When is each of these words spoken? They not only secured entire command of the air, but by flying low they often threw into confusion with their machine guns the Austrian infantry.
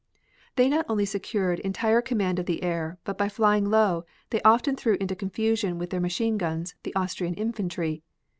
They 0.55 0.67
not 0.67 0.87
only 0.89 1.05
secured 1.05 1.59
entire 1.59 2.01
command 2.01 2.39
of 2.39 2.47
the 2.47 2.63
air, 2.63 2.97
but 3.03 3.19
by 3.19 3.29
flying 3.29 3.69
low 3.69 4.03
they 4.31 4.41
often 4.41 4.75
threw 4.75 4.95
into 4.95 5.15
confusion 5.15 5.77
with 5.77 5.91
their 5.91 6.01
machine 6.01 6.39
guns 6.39 6.73
the 6.81 6.95
Austrian 6.95 7.35
infantry. 7.35 8.01